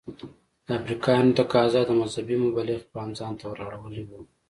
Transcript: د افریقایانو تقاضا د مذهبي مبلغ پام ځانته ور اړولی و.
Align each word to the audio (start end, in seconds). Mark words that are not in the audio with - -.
د 0.65 0.67
افریقایانو 0.79 1.35
تقاضا 1.41 1.81
د 1.85 1.91
مذهبي 2.01 2.35
مبلغ 2.45 2.79
پام 2.93 3.09
ځانته 3.19 3.43
ور 3.47 3.57
اړولی 3.67 4.03
و. 4.05 4.11